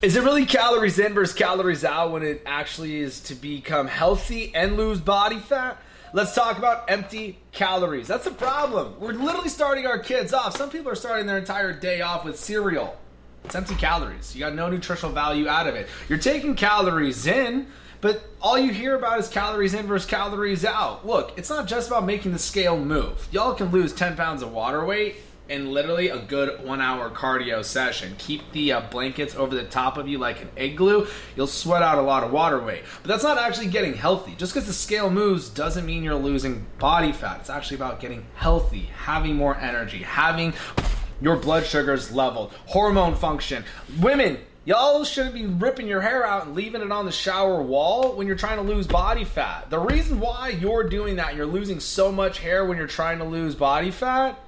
Is 0.00 0.14
it 0.14 0.22
really 0.22 0.46
calories 0.46 1.00
in 1.00 1.12
versus 1.12 1.34
calories 1.34 1.84
out 1.84 2.12
when 2.12 2.22
it 2.22 2.42
actually 2.46 3.00
is 3.00 3.18
to 3.22 3.34
become 3.34 3.88
healthy 3.88 4.54
and 4.54 4.76
lose 4.76 5.00
body 5.00 5.40
fat? 5.40 5.76
Let's 6.12 6.36
talk 6.36 6.56
about 6.56 6.88
empty 6.88 7.40
calories. 7.50 8.06
That's 8.06 8.26
a 8.26 8.30
problem. 8.30 8.94
We're 9.00 9.14
literally 9.14 9.48
starting 9.48 9.88
our 9.88 9.98
kids 9.98 10.32
off. 10.32 10.56
Some 10.56 10.70
people 10.70 10.92
are 10.92 10.94
starting 10.94 11.26
their 11.26 11.36
entire 11.36 11.72
day 11.72 12.00
off 12.00 12.24
with 12.24 12.38
cereal. 12.38 12.96
It's 13.44 13.56
empty 13.56 13.74
calories. 13.74 14.36
You 14.36 14.38
got 14.38 14.54
no 14.54 14.70
nutritional 14.70 15.12
value 15.12 15.48
out 15.48 15.66
of 15.66 15.74
it. 15.74 15.88
You're 16.08 16.18
taking 16.18 16.54
calories 16.54 17.26
in, 17.26 17.66
but 18.00 18.22
all 18.40 18.56
you 18.56 18.72
hear 18.72 18.94
about 18.94 19.18
is 19.18 19.26
calories 19.26 19.74
in 19.74 19.88
versus 19.88 20.08
calories 20.08 20.64
out. 20.64 21.04
Look, 21.04 21.36
it's 21.36 21.50
not 21.50 21.66
just 21.66 21.88
about 21.88 22.06
making 22.06 22.30
the 22.30 22.38
scale 22.38 22.78
move. 22.78 23.26
Y'all 23.32 23.52
can 23.52 23.72
lose 23.72 23.92
10 23.92 24.14
pounds 24.14 24.42
of 24.42 24.52
water 24.52 24.84
weight 24.84 25.16
in 25.48 25.72
literally 25.72 26.08
a 26.08 26.18
good 26.18 26.64
one 26.64 26.80
hour 26.80 27.10
cardio 27.10 27.64
session. 27.64 28.14
Keep 28.18 28.52
the 28.52 28.72
uh, 28.72 28.80
blankets 28.82 29.34
over 29.34 29.54
the 29.54 29.64
top 29.64 29.96
of 29.96 30.06
you 30.08 30.18
like 30.18 30.42
an 30.42 30.50
igloo. 30.56 31.06
You'll 31.36 31.46
sweat 31.46 31.82
out 31.82 31.98
a 31.98 32.02
lot 32.02 32.24
of 32.24 32.32
water 32.32 32.60
weight. 32.60 32.82
But 33.02 33.08
that's 33.08 33.22
not 33.24 33.38
actually 33.38 33.68
getting 33.68 33.94
healthy. 33.94 34.34
Just 34.36 34.52
because 34.52 34.66
the 34.66 34.74
scale 34.74 35.10
moves 35.10 35.48
doesn't 35.48 35.86
mean 35.86 36.02
you're 36.02 36.14
losing 36.14 36.66
body 36.78 37.12
fat. 37.12 37.40
It's 37.40 37.50
actually 37.50 37.76
about 37.76 38.00
getting 38.00 38.26
healthy, 38.34 38.90
having 38.96 39.36
more 39.36 39.56
energy, 39.56 39.98
having 39.98 40.52
your 41.20 41.36
blood 41.36 41.64
sugars 41.66 42.12
leveled, 42.12 42.52
hormone 42.66 43.14
function. 43.14 43.64
Women, 44.00 44.38
Y'all 44.64 45.02
shouldn't 45.02 45.34
be 45.34 45.46
ripping 45.46 45.86
your 45.86 46.02
hair 46.02 46.26
out 46.26 46.44
and 46.44 46.54
leaving 46.54 46.82
it 46.82 46.92
on 46.92 47.06
the 47.06 47.10
shower 47.10 47.62
wall 47.62 48.14
when 48.14 48.26
you're 48.26 48.36
trying 48.36 48.58
to 48.58 48.62
lose 48.62 48.86
body 48.86 49.24
fat. 49.24 49.70
The 49.70 49.78
reason 49.78 50.20
why 50.20 50.50
you're 50.50 50.86
doing 50.86 51.16
that, 51.16 51.34
you're 51.34 51.46
losing 51.46 51.80
so 51.80 52.12
much 52.12 52.40
hair 52.40 52.66
when 52.66 52.76
you're 52.76 52.86
trying 52.86 53.16
to 53.16 53.24
lose 53.24 53.54
body 53.54 53.90
fat, 53.90 54.38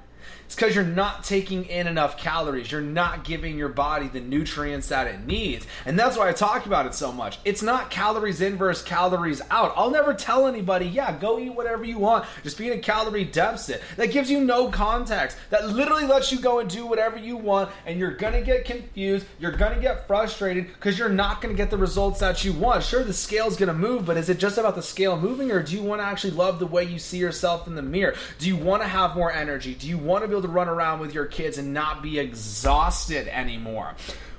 it's 0.51 0.55
because 0.57 0.75
you're 0.75 0.83
not 0.83 1.23
taking 1.23 1.63
in 1.63 1.87
enough 1.87 2.17
calories. 2.17 2.69
You're 2.69 2.81
not 2.81 3.23
giving 3.23 3.57
your 3.57 3.69
body 3.69 4.09
the 4.09 4.19
nutrients 4.19 4.89
that 4.89 5.07
it 5.07 5.25
needs. 5.25 5.65
And 5.85 5.97
that's 5.97 6.17
why 6.17 6.27
I 6.27 6.33
talk 6.33 6.65
about 6.65 6.85
it 6.85 6.93
so 6.93 7.13
much. 7.13 7.39
It's 7.45 7.61
not 7.61 7.89
calories 7.89 8.41
in 8.41 8.57
versus 8.57 8.83
calories 8.83 9.41
out. 9.49 9.71
I'll 9.77 9.91
never 9.91 10.13
tell 10.13 10.47
anybody, 10.47 10.87
yeah, 10.87 11.17
go 11.17 11.39
eat 11.39 11.55
whatever 11.55 11.85
you 11.85 11.97
want. 11.97 12.25
Just 12.43 12.57
be 12.57 12.67
in 12.67 12.77
a 12.77 12.81
calorie 12.81 13.23
deficit. 13.23 13.81
That 13.95 14.11
gives 14.11 14.29
you 14.29 14.41
no 14.43 14.67
context. 14.67 15.37
That 15.51 15.69
literally 15.69 16.03
lets 16.03 16.33
you 16.33 16.39
go 16.41 16.59
and 16.59 16.69
do 16.69 16.85
whatever 16.85 17.17
you 17.17 17.37
want. 17.37 17.71
And 17.85 17.97
you're 17.97 18.17
going 18.17 18.33
to 18.33 18.41
get 18.41 18.65
confused. 18.65 19.25
You're 19.39 19.55
going 19.55 19.73
to 19.73 19.81
get 19.81 20.05
frustrated 20.05 20.67
because 20.67 20.99
you're 20.99 21.07
not 21.07 21.41
going 21.41 21.55
to 21.55 21.57
get 21.57 21.71
the 21.71 21.77
results 21.77 22.19
that 22.19 22.43
you 22.43 22.51
want. 22.51 22.83
Sure, 22.83 23.05
the 23.05 23.13
scale's 23.13 23.55
going 23.55 23.67
to 23.67 23.73
move, 23.73 24.05
but 24.05 24.17
is 24.17 24.27
it 24.27 24.37
just 24.37 24.57
about 24.57 24.75
the 24.75 24.83
scale 24.83 25.17
moving 25.17 25.49
or 25.49 25.63
do 25.63 25.77
you 25.77 25.81
want 25.81 26.01
to 26.01 26.05
actually 26.05 26.31
love 26.31 26.59
the 26.59 26.67
way 26.67 26.83
you 26.83 26.99
see 26.99 27.19
yourself 27.19 27.67
in 27.67 27.75
the 27.75 27.81
mirror? 27.81 28.15
Do 28.37 28.49
you 28.49 28.57
want 28.57 28.81
to 28.81 28.89
have 28.89 29.15
more 29.15 29.31
energy? 29.31 29.75
Do 29.75 29.87
you 29.87 29.97
want 29.97 30.25
to 30.25 30.27
be 30.27 30.40
able 30.41 30.49
to 30.49 30.53
run 30.53 30.67
around 30.67 30.99
with 30.99 31.13
your 31.13 31.25
kids 31.25 31.57
and 31.57 31.73
not 31.73 32.01
be 32.01 32.19
exhausted 32.19 33.27
anymore. 33.27 33.95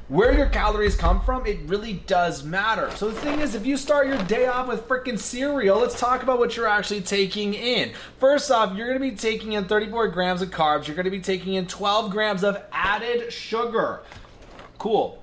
Where 0.08 0.34
your 0.36 0.48
calories 0.48 0.96
come 0.96 1.22
from, 1.22 1.46
it 1.46 1.60
really 1.66 1.94
does 1.94 2.44
matter. 2.44 2.90
So 2.96 3.08
the 3.08 3.18
thing 3.20 3.40
is, 3.40 3.54
if 3.54 3.64
you 3.64 3.76
start 3.76 4.08
your 4.08 4.18
day 4.24 4.46
off 4.46 4.68
with 4.68 4.86
freaking 4.86 5.18
cereal, 5.18 5.78
let's 5.78 5.98
talk 5.98 6.22
about 6.22 6.38
what 6.38 6.56
you're 6.56 6.66
actually 6.66 7.00
taking 7.00 7.54
in. 7.54 7.92
First 8.18 8.50
off, 8.50 8.76
you're 8.76 8.88
gonna 8.88 9.00
be 9.00 9.12
taking 9.12 9.52
in 9.52 9.64
34 9.66 10.08
grams 10.08 10.42
of 10.42 10.50
carbs, 10.50 10.86
you're 10.86 10.96
gonna 10.96 11.10
be 11.10 11.20
taking 11.20 11.54
in 11.54 11.66
12 11.66 12.10
grams 12.10 12.44
of 12.44 12.60
added 12.72 13.32
sugar. 13.32 14.00
Cool. 14.78 15.21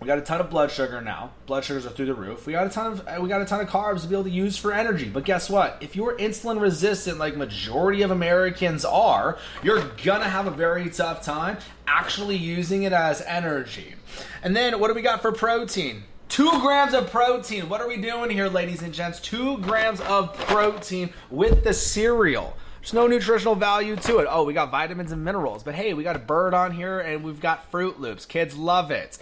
We 0.00 0.06
got 0.06 0.18
a 0.18 0.22
ton 0.22 0.40
of 0.40 0.50
blood 0.50 0.70
sugar 0.70 1.00
now. 1.00 1.30
Blood 1.46 1.64
sugars 1.64 1.86
are 1.86 1.90
through 1.90 2.06
the 2.06 2.14
roof. 2.14 2.46
We 2.46 2.52
got 2.52 2.66
a 2.66 2.70
ton 2.70 2.92
of 2.92 3.22
we 3.22 3.28
got 3.28 3.40
a 3.40 3.44
ton 3.44 3.60
of 3.60 3.68
carbs 3.68 4.02
to 4.02 4.08
be 4.08 4.14
able 4.14 4.24
to 4.24 4.30
use 4.30 4.56
for 4.56 4.72
energy. 4.72 5.08
But 5.08 5.24
guess 5.24 5.48
what? 5.48 5.78
If 5.80 5.96
you're 5.96 6.16
insulin 6.18 6.60
resistant, 6.60 7.18
like 7.18 7.36
majority 7.36 8.02
of 8.02 8.10
Americans 8.10 8.84
are, 8.84 9.38
you're 9.62 9.82
gonna 10.04 10.28
have 10.28 10.46
a 10.46 10.50
very 10.50 10.90
tough 10.90 11.22
time 11.22 11.58
actually 11.86 12.36
using 12.36 12.82
it 12.82 12.92
as 12.92 13.22
energy. 13.22 13.94
And 14.42 14.54
then 14.54 14.78
what 14.78 14.88
do 14.88 14.94
we 14.94 15.02
got 15.02 15.22
for 15.22 15.32
protein? 15.32 16.04
Two 16.28 16.50
grams 16.60 16.94
of 16.94 17.10
protein. 17.10 17.68
What 17.68 17.80
are 17.80 17.88
we 17.88 17.96
doing 17.96 18.30
here, 18.30 18.48
ladies 18.48 18.82
and 18.82 18.92
gents? 18.92 19.20
Two 19.20 19.58
grams 19.58 20.00
of 20.02 20.36
protein 20.36 21.12
with 21.30 21.64
the 21.64 21.72
cereal. 21.72 22.56
There's 22.80 22.92
no 22.92 23.06
nutritional 23.06 23.54
value 23.54 23.96
to 23.96 24.18
it. 24.18 24.26
Oh, 24.28 24.44
we 24.44 24.52
got 24.52 24.70
vitamins 24.70 25.12
and 25.12 25.24
minerals, 25.24 25.62
but 25.62 25.74
hey, 25.74 25.94
we 25.94 26.02
got 26.02 26.16
a 26.16 26.18
bird 26.18 26.52
on 26.52 26.72
here 26.72 27.00
and 27.00 27.24
we've 27.24 27.40
got 27.40 27.72
Froot 27.72 27.98
Loops. 27.98 28.26
Kids 28.26 28.56
love 28.56 28.90
it. 28.90 29.16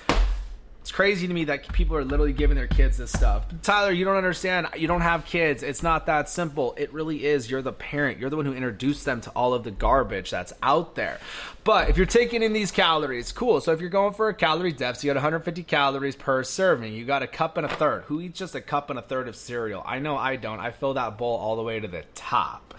It's 0.83 0.91
crazy 0.91 1.29
to 1.29 1.33
me 1.33 1.45
that 1.45 1.73
people 1.73 1.97
are 1.97 2.05
literally 2.05 2.33
giving 2.33 2.57
their 2.57 2.67
kids 2.67 2.97
this 2.99 3.13
stuff. 3.13 3.45
Tyler, 3.63 3.93
you 3.93 4.05
don't 4.05 4.17
understand. 4.17 4.67
You 4.77 4.89
don't 4.89 5.01
have 5.01 5.25
kids. 5.25 5.63
It's 5.63 5.81
not 5.81 6.07
that 6.07 6.29
simple. 6.29 6.75
It 6.77 6.93
really 6.93 7.25
is. 7.25 7.49
You're 7.49 7.63
the 7.63 7.73
parent. 7.73 8.19
You're 8.19 8.31
the 8.31 8.37
one 8.37 8.47
who 8.47 8.53
introduced 8.53 9.05
them 9.05 9.21
to 9.21 9.31
all 9.31 9.55
of 9.55 9.63
the 9.63 9.71
garbage 9.71 10.31
that's 10.31 10.53
out 10.61 10.97
there. 10.97 11.21
But 11.63 11.89
if 11.89 11.97
you're 11.97 12.05
taking 12.05 12.43
in 12.43 12.53
these 12.53 12.73
calories, 12.73 13.31
cool. 13.31 13.61
So 13.61 13.71
if 13.71 13.81
you're 13.81 13.91
going 13.91 14.13
for 14.13 14.29
a 14.29 14.35
calorie 14.35 14.73
deficit, 14.73 15.05
you 15.05 15.11
got 15.11 15.19
150 15.19 15.63
calories 15.63 16.17
per 16.17 16.43
serving. 16.43 16.93
You 16.93 17.05
got 17.05 17.23
a 17.23 17.29
cup 17.29 17.57
and 17.57 17.65
a 17.65 17.69
third. 17.69 18.03
Who 18.07 18.21
eats 18.21 18.41
just 18.41 18.57
a 18.57 18.61
cup 18.61 18.91
and 18.91 18.99
a 18.99 19.03
third 19.03 19.29
of 19.29 19.37
cereal? 19.37 19.85
I 19.87 20.01
know 20.01 20.17
I 20.17 20.35
don't. 20.35 20.59
I 20.59 20.73
fill 20.73 20.95
that 20.95 21.17
bowl 21.17 21.37
all 21.37 21.55
the 21.55 21.63
way 21.63 21.79
to 21.79 21.87
the 21.87 22.03
top. 22.17 22.75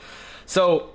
So 0.46 0.90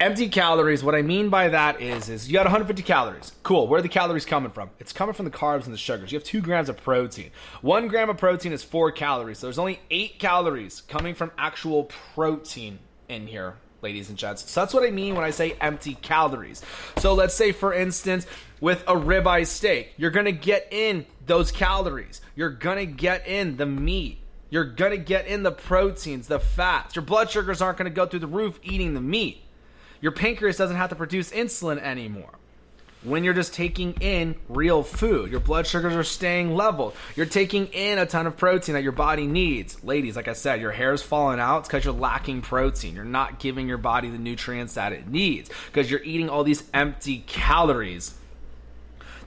empty 0.00 0.28
calories. 0.28 0.84
What 0.84 0.94
i 0.94 1.02
mean 1.02 1.28
by 1.28 1.48
that 1.48 1.80
is 1.80 2.08
is 2.08 2.28
you 2.28 2.34
got 2.34 2.44
150 2.44 2.82
calories. 2.82 3.32
Cool. 3.42 3.66
Where 3.66 3.78
are 3.78 3.82
the 3.82 3.88
calories 3.88 4.24
coming 4.24 4.50
from? 4.50 4.70
It's 4.78 4.92
coming 4.92 5.14
from 5.14 5.24
the 5.24 5.30
carbs 5.30 5.64
and 5.64 5.72
the 5.72 5.78
sugars. 5.78 6.12
You 6.12 6.18
have 6.18 6.24
two 6.24 6.40
grams 6.40 6.68
of 6.68 6.76
protein. 6.76 7.30
One 7.62 7.88
gram 7.88 8.10
of 8.10 8.16
protein 8.16 8.52
is 8.52 8.62
four 8.62 8.92
calories. 8.92 9.38
So 9.38 9.46
there's 9.46 9.58
only 9.58 9.80
eight 9.90 10.18
calories 10.18 10.82
coming 10.82 11.14
from 11.14 11.32
actual 11.36 11.84
protein 12.14 12.78
in 13.08 13.26
here 13.26 13.56
ladies 13.80 14.08
and 14.08 14.18
gents. 14.18 14.50
So 14.50 14.60
that's 14.60 14.74
what 14.74 14.86
i 14.86 14.90
mean 14.90 15.14
when 15.14 15.24
i 15.24 15.30
say 15.30 15.56
empty 15.60 15.94
calories. 15.94 16.62
So 16.98 17.14
let's 17.14 17.34
say 17.34 17.52
for 17.52 17.72
instance 17.72 18.26
with 18.60 18.82
a 18.82 18.94
ribeye 18.94 19.46
steak 19.46 19.94
you're 19.96 20.10
gonna 20.10 20.32
get 20.32 20.68
in 20.70 21.06
those 21.26 21.50
calories. 21.52 22.20
You're 22.34 22.50
gonna 22.50 22.86
get 22.86 23.26
in 23.26 23.56
the 23.56 23.66
meat. 23.66 24.18
You're 24.50 24.64
gonna 24.64 24.96
get 24.96 25.26
in 25.26 25.42
the 25.42 25.52
proteins 25.52 26.28
the 26.28 26.40
fats. 26.40 26.96
Your 26.96 27.04
blood 27.04 27.30
sugars 27.30 27.60
aren't 27.60 27.78
gonna 27.78 27.90
go 27.90 28.06
through 28.06 28.20
the 28.20 28.26
roof 28.26 28.58
eating 28.62 28.94
the 28.94 29.00
meat 29.00 29.44
your 30.00 30.12
pancreas 30.12 30.56
doesn't 30.56 30.76
have 30.76 30.90
to 30.90 30.96
produce 30.96 31.30
insulin 31.30 31.78
anymore. 31.78 32.30
When 33.04 33.22
you're 33.22 33.34
just 33.34 33.54
taking 33.54 33.92
in 34.00 34.34
real 34.48 34.82
food, 34.82 35.30
your 35.30 35.38
blood 35.38 35.68
sugars 35.68 35.94
are 35.94 36.02
staying 36.02 36.56
level. 36.56 36.94
You're 37.14 37.26
taking 37.26 37.66
in 37.68 37.96
a 37.96 38.06
ton 38.06 38.26
of 38.26 38.36
protein 38.36 38.74
that 38.74 38.82
your 38.82 38.90
body 38.90 39.24
needs. 39.24 39.82
Ladies, 39.84 40.16
like 40.16 40.26
I 40.26 40.32
said, 40.32 40.60
your 40.60 40.72
hair's 40.72 41.00
falling 41.00 41.38
out. 41.38 41.62
Because 41.62 41.84
you're 41.84 41.94
lacking 41.94 42.42
protein. 42.42 42.96
You're 42.96 43.04
not 43.04 43.38
giving 43.38 43.68
your 43.68 43.78
body 43.78 44.10
the 44.10 44.18
nutrients 44.18 44.74
that 44.74 44.92
it 44.92 45.06
needs 45.06 45.48
because 45.66 45.88
you're 45.88 46.02
eating 46.02 46.28
all 46.28 46.42
these 46.42 46.64
empty 46.74 47.18
calories 47.28 48.14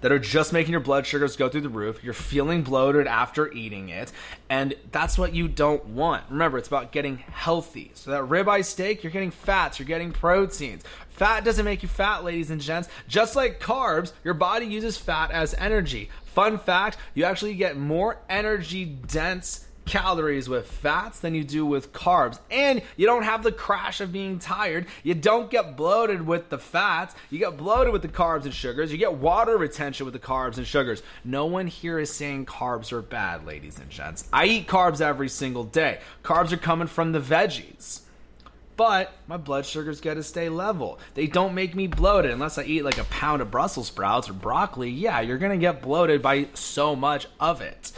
that 0.01 0.11
are 0.11 0.19
just 0.19 0.51
making 0.51 0.71
your 0.71 0.81
blood 0.81 1.05
sugars 1.05 1.35
go 1.35 1.49
through 1.49 1.61
the 1.61 1.69
roof. 1.69 2.03
You're 2.03 2.13
feeling 2.13 2.63
bloated 2.63 3.07
after 3.07 3.51
eating 3.51 3.89
it, 3.89 4.11
and 4.49 4.73
that's 4.91 5.17
what 5.17 5.33
you 5.33 5.47
don't 5.47 5.85
want. 5.85 6.23
Remember, 6.29 6.57
it's 6.57 6.67
about 6.67 6.91
getting 6.91 7.17
healthy. 7.17 7.91
So 7.93 8.11
that 8.11 8.23
ribeye 8.23 8.65
steak, 8.65 9.03
you're 9.03 9.11
getting 9.11 9.31
fats, 9.31 9.79
you're 9.79 9.87
getting 9.87 10.11
proteins. 10.11 10.83
Fat 11.09 11.43
doesn't 11.43 11.65
make 11.65 11.83
you 11.83 11.89
fat, 11.89 12.23
ladies 12.23 12.49
and 12.49 12.59
gents. 12.59 12.89
Just 13.07 13.35
like 13.35 13.59
carbs, 13.59 14.11
your 14.23 14.33
body 14.33 14.65
uses 14.65 14.97
fat 14.97 15.29
as 15.31 15.53
energy. 15.53 16.09
Fun 16.25 16.57
fact, 16.57 16.97
you 17.13 17.25
actually 17.25 17.53
get 17.53 17.77
more 17.77 18.17
energy 18.29 18.85
dense 18.85 19.67
calories 19.91 20.47
with 20.47 20.71
fats 20.71 21.19
than 21.19 21.35
you 21.35 21.43
do 21.43 21.65
with 21.65 21.91
carbs. 21.91 22.39
And 22.49 22.81
you 22.95 23.05
don't 23.05 23.23
have 23.23 23.43
the 23.43 23.51
crash 23.51 23.99
of 23.99 24.13
being 24.13 24.39
tired. 24.39 24.85
You 25.03 25.13
don't 25.13 25.51
get 25.51 25.75
bloated 25.75 26.25
with 26.25 26.47
the 26.47 26.57
fats. 26.57 27.13
You 27.29 27.39
get 27.39 27.57
bloated 27.57 27.91
with 27.91 28.01
the 28.01 28.07
carbs 28.07 28.45
and 28.45 28.53
sugars. 28.53 28.89
You 28.89 28.97
get 28.97 29.15
water 29.15 29.57
retention 29.57 30.05
with 30.05 30.13
the 30.13 30.19
carbs 30.19 30.55
and 30.55 30.65
sugars. 30.65 31.03
No 31.25 31.45
one 31.45 31.67
here 31.67 31.99
is 31.99 32.09
saying 32.09 32.45
carbs 32.45 32.93
are 32.93 33.01
bad, 33.01 33.45
ladies 33.45 33.79
and 33.79 33.89
gents. 33.89 34.29
I 34.31 34.45
eat 34.45 34.67
carbs 34.67 35.01
every 35.01 35.27
single 35.27 35.65
day. 35.65 35.99
Carbs 36.23 36.53
are 36.53 36.57
coming 36.57 36.87
from 36.87 37.11
the 37.11 37.19
veggies. 37.19 37.99
But 38.77 39.11
my 39.27 39.35
blood 39.35 39.65
sugars 39.65 39.99
get 39.99 40.13
to 40.13 40.23
stay 40.23 40.47
level. 40.47 40.99
They 41.15 41.27
don't 41.27 41.53
make 41.53 41.75
me 41.75 41.87
bloated 41.87 42.31
unless 42.31 42.57
I 42.57 42.63
eat 42.63 42.85
like 42.85 42.97
a 42.97 43.03
pound 43.03 43.41
of 43.41 43.51
Brussels 43.51 43.87
sprouts 43.87 44.29
or 44.29 44.33
broccoli. 44.33 44.89
Yeah, 44.89 45.19
you're 45.19 45.37
gonna 45.37 45.57
get 45.57 45.81
bloated 45.81 46.21
by 46.21 46.47
so 46.53 46.95
much 46.95 47.27
of 47.41 47.61
it 47.61 47.91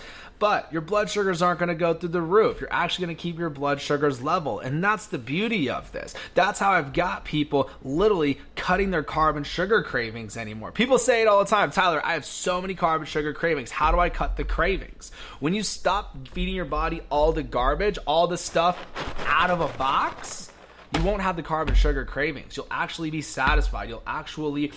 but 0.43 0.73
your 0.73 0.81
blood 0.81 1.09
sugars 1.09 1.41
aren't 1.41 1.59
going 1.59 1.69
to 1.69 1.73
go 1.73 1.93
through 1.93 2.09
the 2.09 2.22
roof. 2.22 2.59
You're 2.59 2.67
actually 2.69 3.05
going 3.05 3.16
to 3.16 3.22
keep 3.22 3.40
your 3.40 3.49
blood 3.49 3.79
sugars 3.79 4.22
level. 4.22 4.59
And 4.59 4.84
that's 4.84 5.07
the 5.07 5.17
beauty 5.17 5.69
of 5.69 5.90
this. 5.93 6.13
That's 6.34 6.59
how 6.59 6.72
I've 6.72 6.91
got 6.91 7.23
people 7.23 7.69
literally 7.81 8.41
cutting 8.57 8.91
their 8.91 9.03
carb 9.03 9.37
and 9.37 9.47
sugar 9.47 9.81
cravings 9.84 10.35
anymore. 10.35 10.73
People 10.73 10.97
say 10.97 11.22
it 11.22 11.29
all 11.29 11.41
the 11.41 11.49
time 11.49 11.72
Tyler, 11.72 12.05
I 12.05 12.11
have 12.16 12.25
so 12.25 12.61
many 12.61 12.75
carb 12.75 12.97
and 12.97 13.07
sugar 13.07 13.31
cravings. 13.31 13.72
How 13.72 13.93
do 13.93 13.99
I 14.01 14.09
cut 14.09 14.35
the 14.35 14.43
cravings? 14.43 15.13
When 15.40 15.53
you 15.53 15.63
stop 15.63 16.28
feeding 16.28 16.55
your 16.55 16.66
body 16.66 16.99
all 17.09 17.31
the 17.31 17.43
garbage, 17.43 17.97
all 18.05 18.28
the 18.28 18.37
stuff 18.37 18.78
out 19.25 19.49
of 19.49 19.61
a 19.61 19.69
box, 19.78 20.51
you 20.93 21.03
won't 21.03 21.22
have 21.22 21.37
the 21.37 21.43
carb 21.43 21.69
and 21.69 21.78
sugar 21.78 22.03
cravings. 22.03 22.57
You'll 22.57 22.67
actually 22.69 23.11
be 23.11 23.22
satisfied. 23.22 23.87
You'll 23.87 24.03
actually 24.05 24.73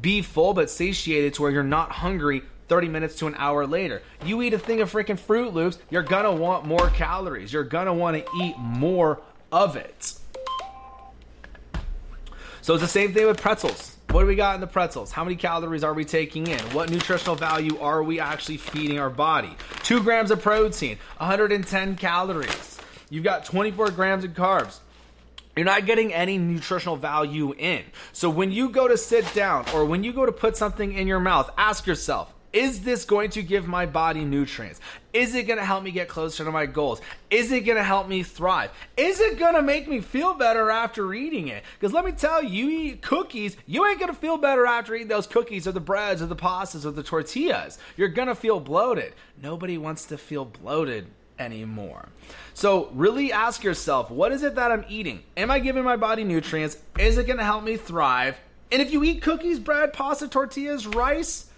be 0.00 0.22
full 0.22 0.54
but 0.54 0.70
satiated 0.70 1.34
to 1.34 1.42
where 1.42 1.50
you're 1.50 1.62
not 1.62 1.90
hungry 1.90 2.44
30 2.70 2.88
minutes 2.88 3.16
to 3.16 3.26
an 3.26 3.34
hour 3.36 3.66
later. 3.66 4.00
You 4.24 4.40
eat 4.42 4.54
a 4.54 4.58
thing 4.58 4.80
of 4.80 4.92
freaking 4.92 5.18
Froot 5.18 5.52
Loops, 5.52 5.78
you're 5.90 6.04
gonna 6.04 6.32
want 6.32 6.64
more 6.64 6.88
calories. 6.90 7.52
You're 7.52 7.64
gonna 7.64 7.92
wanna 7.92 8.22
eat 8.40 8.56
more 8.58 9.20
of 9.50 9.74
it. 9.74 10.14
So 12.62 12.74
it's 12.74 12.82
the 12.82 12.88
same 12.88 13.12
thing 13.12 13.26
with 13.26 13.40
pretzels. 13.40 13.96
What 14.10 14.20
do 14.20 14.26
we 14.28 14.36
got 14.36 14.54
in 14.54 14.60
the 14.60 14.68
pretzels? 14.68 15.10
How 15.10 15.24
many 15.24 15.34
calories 15.34 15.82
are 15.82 15.92
we 15.92 16.04
taking 16.04 16.46
in? 16.46 16.60
What 16.72 16.90
nutritional 16.90 17.34
value 17.34 17.76
are 17.80 18.04
we 18.04 18.20
actually 18.20 18.58
feeding 18.58 19.00
our 19.00 19.10
body? 19.10 19.56
Two 19.82 20.00
grams 20.00 20.30
of 20.30 20.40
protein, 20.40 20.98
110 21.18 21.96
calories. 21.96 22.78
You've 23.08 23.24
got 23.24 23.44
24 23.44 23.90
grams 23.90 24.22
of 24.22 24.30
carbs. 24.34 24.78
You're 25.56 25.66
not 25.66 25.86
getting 25.86 26.14
any 26.14 26.38
nutritional 26.38 26.96
value 26.96 27.52
in. 27.52 27.82
So 28.12 28.30
when 28.30 28.52
you 28.52 28.68
go 28.68 28.86
to 28.86 28.96
sit 28.96 29.34
down 29.34 29.64
or 29.74 29.84
when 29.84 30.04
you 30.04 30.12
go 30.12 30.24
to 30.24 30.32
put 30.32 30.56
something 30.56 30.92
in 30.92 31.08
your 31.08 31.18
mouth, 31.18 31.50
ask 31.58 31.84
yourself, 31.88 32.32
is 32.52 32.82
this 32.82 33.04
going 33.04 33.30
to 33.30 33.42
give 33.42 33.66
my 33.66 33.86
body 33.86 34.24
nutrients? 34.24 34.80
Is 35.12 35.34
it 35.34 35.44
going 35.44 35.58
to 35.58 35.64
help 35.64 35.84
me 35.84 35.90
get 35.90 36.08
closer 36.08 36.44
to 36.44 36.50
my 36.50 36.66
goals? 36.66 37.00
Is 37.30 37.52
it 37.52 37.60
going 37.60 37.78
to 37.78 37.84
help 37.84 38.08
me 38.08 38.22
thrive? 38.22 38.70
Is 38.96 39.20
it 39.20 39.38
going 39.38 39.54
to 39.54 39.62
make 39.62 39.88
me 39.88 40.00
feel 40.00 40.34
better 40.34 40.70
after 40.70 41.14
eating 41.14 41.48
it? 41.48 41.62
Because 41.78 41.92
let 41.92 42.04
me 42.04 42.12
tell 42.12 42.42
you, 42.42 42.66
you 42.66 42.92
eat 42.92 43.02
cookies, 43.02 43.56
you 43.66 43.86
ain't 43.86 44.00
going 44.00 44.12
to 44.12 44.18
feel 44.18 44.36
better 44.36 44.66
after 44.66 44.94
eating 44.94 45.08
those 45.08 45.26
cookies 45.26 45.68
or 45.68 45.72
the 45.72 45.80
breads 45.80 46.22
or 46.22 46.26
the 46.26 46.36
pastas 46.36 46.84
or 46.84 46.90
the 46.90 47.02
tortillas. 47.02 47.78
You're 47.96 48.08
going 48.08 48.28
to 48.28 48.34
feel 48.34 48.58
bloated. 48.58 49.14
Nobody 49.40 49.78
wants 49.78 50.06
to 50.06 50.18
feel 50.18 50.44
bloated 50.44 51.06
anymore. 51.38 52.08
So, 52.52 52.90
really 52.92 53.32
ask 53.32 53.64
yourself 53.64 54.10
what 54.10 54.32
is 54.32 54.42
it 54.42 54.56
that 54.56 54.70
I'm 54.70 54.84
eating? 54.88 55.22
Am 55.36 55.50
I 55.50 55.58
giving 55.58 55.84
my 55.84 55.96
body 55.96 56.24
nutrients? 56.24 56.76
Is 56.98 57.16
it 57.16 57.26
going 57.26 57.38
to 57.38 57.44
help 57.44 57.64
me 57.64 57.76
thrive? 57.76 58.38
And 58.72 58.82
if 58.82 58.92
you 58.92 59.02
eat 59.02 59.22
cookies, 59.22 59.58
bread, 59.58 59.92
pasta, 59.92 60.28
tortillas, 60.28 60.86
rice, 60.86 61.49